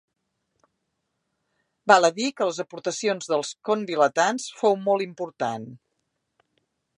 [1.91, 5.69] Val a dir que les aportacions dels convilatans fou molt important.